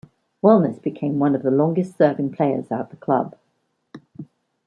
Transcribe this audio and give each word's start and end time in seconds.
Wilnis 0.43 0.81
became 0.81 1.19
one 1.19 1.35
of 1.35 1.43
the 1.43 1.51
longest-serving 1.51 2.31
players 2.31 2.71
at 2.71 2.89
the 2.89 2.95
club. 2.95 3.37